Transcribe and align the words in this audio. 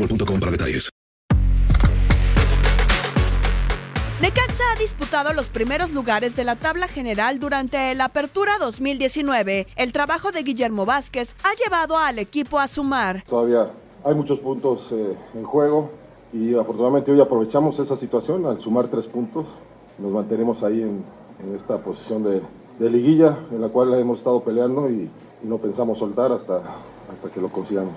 boostmobile.com 0.00 0.40
para 0.40 0.52
detalles. 0.52 0.90
Necaxa 4.20 4.64
ha 4.74 4.78
disputado 4.78 5.32
los 5.32 5.48
primeros 5.48 5.92
lugares 5.92 6.36
de 6.36 6.44
la 6.44 6.56
tabla 6.56 6.88
general 6.88 7.40
durante 7.40 7.94
la 7.94 8.06
Apertura 8.06 8.58
2019. 8.58 9.66
El 9.76 9.92
trabajo 9.92 10.30
de 10.30 10.42
Guillermo 10.42 10.84
Vázquez 10.84 11.34
ha 11.42 11.54
llevado 11.54 11.96
al 11.96 12.18
equipo 12.18 12.58
a 12.58 12.68
sumar. 12.68 13.24
Todavía 13.26 13.70
hay 14.04 14.14
muchos 14.14 14.38
puntos 14.40 14.88
eh, 14.92 15.16
en 15.34 15.44
juego 15.44 15.90
y 16.34 16.54
afortunadamente 16.54 17.10
hoy 17.10 17.20
aprovechamos 17.20 17.78
esa 17.78 17.96
situación 17.96 18.44
al 18.44 18.60
sumar 18.60 18.88
tres 18.88 19.06
puntos. 19.06 19.46
Nos 19.98 20.12
mantenemos 20.12 20.62
ahí 20.62 20.82
en, 20.82 21.02
en 21.42 21.56
esta 21.56 21.78
posición 21.78 22.22
de, 22.22 22.42
de, 22.78 22.90
liguilla 22.90 23.38
en 23.50 23.62
la 23.62 23.68
cual 23.68 23.94
hemos 23.94 24.18
estado 24.18 24.42
peleando 24.42 24.90
y, 24.90 25.10
y 25.42 25.46
no 25.46 25.56
pensamos 25.58 25.98
soltar 25.98 26.30
hasta, 26.30 26.56
hasta 27.10 27.30
que 27.32 27.40
lo 27.40 27.48
consigamos. 27.48 27.94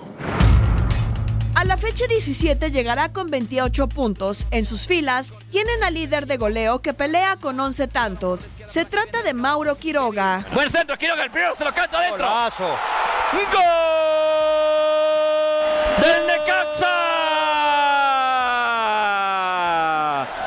A 1.64 1.66
la 1.66 1.78
fecha 1.78 2.04
17 2.06 2.70
llegará 2.72 3.10
con 3.10 3.30
28 3.30 3.88
puntos. 3.88 4.46
En 4.50 4.66
sus 4.66 4.86
filas 4.86 5.32
tienen 5.50 5.82
al 5.82 5.94
líder 5.94 6.26
de 6.26 6.36
goleo 6.36 6.82
que 6.82 6.92
pelea 6.92 7.36
con 7.36 7.58
11 7.58 7.88
tantos. 7.88 8.50
Se 8.66 8.84
trata 8.84 9.22
de 9.22 9.32
Mauro 9.32 9.76
Quiroga. 9.76 10.44
Buen 10.52 10.68
centro, 10.70 10.98
Quiroga, 10.98 11.24
el 11.24 11.30
primero 11.30 11.56
se 11.56 11.64
lo 11.64 11.72
canta 11.72 12.00
adentro. 12.00 12.26
Golazo. 12.28 12.68
¡Gol! 13.50 13.64
¡Del 16.04 16.26
Necaxa! 16.26 16.88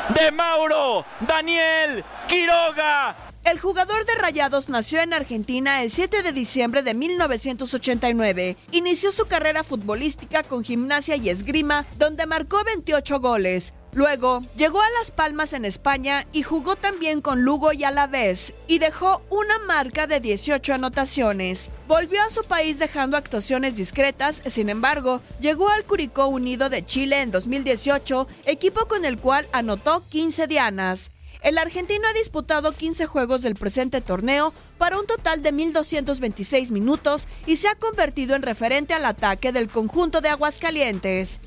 De 0.09 0.31
Mauro, 0.31 1.03
Daniel, 1.21 2.05
Quiroga, 2.27 3.15
el 3.51 3.59
jugador 3.59 4.05
de 4.05 4.13
Rayados 4.15 4.67
nació 4.67 4.99
en 4.99 5.13
Argentina 5.13 5.81
el 5.81 5.89
7 5.89 6.21
de 6.21 6.33
diciembre 6.33 6.83
de 6.83 6.93
1989. 6.93 8.57
Inició 8.71 9.13
su 9.13 9.25
carrera 9.25 9.63
futbolística 9.63 10.43
con 10.43 10.65
gimnasia 10.65 11.15
y 11.15 11.29
esgrima, 11.29 11.85
donde 11.97 12.25
marcó 12.25 12.61
28 12.65 13.21
goles. 13.21 13.73
Luego 13.93 14.43
llegó 14.57 14.81
a 14.81 14.89
Las 14.99 15.11
Palmas 15.11 15.53
en 15.53 15.63
España 15.63 16.27
y 16.33 16.43
jugó 16.43 16.75
también 16.75 17.21
con 17.21 17.43
Lugo 17.43 17.71
y 17.71 17.85
Alavés 17.85 18.53
y 18.67 18.79
dejó 18.79 19.21
una 19.29 19.59
marca 19.59 20.07
de 20.07 20.19
18 20.19 20.73
anotaciones. 20.73 21.71
Volvió 21.87 22.21
a 22.23 22.29
su 22.29 22.43
país 22.43 22.79
dejando 22.79 23.15
actuaciones 23.15 23.77
discretas, 23.77 24.41
sin 24.45 24.69
embargo, 24.69 25.21
llegó 25.39 25.69
al 25.69 25.85
Curicó 25.85 26.27
Unido 26.27 26.69
de 26.69 26.85
Chile 26.85 27.21
en 27.21 27.31
2018, 27.31 28.27
equipo 28.45 28.87
con 28.87 29.05
el 29.05 29.17
cual 29.17 29.47
anotó 29.53 30.03
15 30.09 30.47
dianas. 30.47 31.11
El 31.41 31.57
argentino 31.57 32.07
ha 32.07 32.13
disputado 32.13 32.71
15 32.71 33.05
juegos 33.05 33.41
del 33.41 33.55
presente 33.55 34.01
torneo 34.01 34.53
para 34.77 34.99
un 34.99 35.05
total 35.05 35.43
de 35.43 35.53
1.226 35.53 36.71
minutos 36.71 37.27
y 37.45 37.57
se 37.57 37.67
ha 37.67 37.75
convertido 37.75 38.35
en 38.35 38.41
referente 38.41 38.93
al 38.93 39.05
ataque 39.05 39.51
del 39.51 39.69
conjunto 39.69 40.21
de 40.21 40.29
Aguascalientes. 40.29 41.39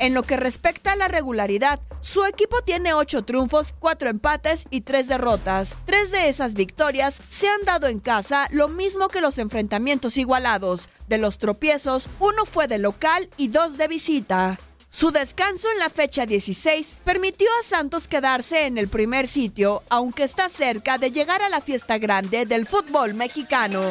En 0.00 0.14
lo 0.14 0.22
que 0.22 0.36
respecta 0.36 0.92
a 0.92 0.96
la 0.96 1.08
regularidad, 1.08 1.80
su 2.00 2.24
equipo 2.24 2.62
tiene 2.62 2.94
8 2.94 3.24
triunfos, 3.24 3.74
4 3.76 4.10
empates 4.10 4.66
y 4.70 4.82
3 4.82 5.08
derrotas. 5.08 5.76
Tres 5.86 6.12
de 6.12 6.28
esas 6.28 6.54
victorias 6.54 7.20
se 7.28 7.48
han 7.48 7.64
dado 7.64 7.88
en 7.88 7.98
casa, 7.98 8.46
lo 8.52 8.68
mismo 8.68 9.08
que 9.08 9.20
los 9.20 9.38
enfrentamientos 9.38 10.16
igualados. 10.16 10.88
De 11.08 11.18
los 11.18 11.38
tropiezos, 11.38 12.08
uno 12.20 12.44
fue 12.44 12.68
de 12.68 12.78
local 12.78 13.28
y 13.36 13.48
dos 13.48 13.76
de 13.76 13.88
visita. 13.88 14.58
Su 14.90 15.10
descanso 15.10 15.68
en 15.70 15.78
la 15.80 15.90
fecha 15.90 16.24
16 16.24 16.96
permitió 17.04 17.46
a 17.60 17.62
Santos 17.62 18.08
quedarse 18.08 18.66
en 18.66 18.78
el 18.78 18.88
primer 18.88 19.26
sitio, 19.26 19.82
aunque 19.90 20.22
está 20.22 20.48
cerca 20.48 20.96
de 20.96 21.12
llegar 21.12 21.42
a 21.42 21.50
la 21.50 21.60
fiesta 21.60 21.98
grande 21.98 22.46
del 22.46 22.66
fútbol 22.66 23.12
mexicano. 23.12 23.82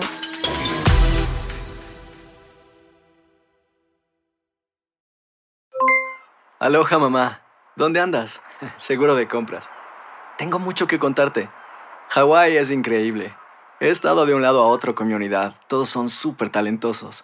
Aloha 6.59 6.97
mamá, 6.97 7.43
¿dónde 7.75 7.99
andas? 7.99 8.41
Seguro 8.77 9.13
de 9.13 9.27
compras. 9.27 9.69
Tengo 10.39 10.57
mucho 10.57 10.87
que 10.87 10.97
contarte. 10.97 11.47
Hawái 12.09 12.57
es 12.57 12.71
increíble. 12.71 13.35
He 13.79 13.89
estado 13.89 14.25
de 14.25 14.33
un 14.33 14.41
lado 14.41 14.63
a 14.63 14.67
otro 14.67 14.95
con 14.95 15.07
mi 15.07 15.13
unidad. 15.13 15.53
Todos 15.67 15.89
son 15.89 16.09
súper 16.09 16.49
talentosos. 16.49 17.23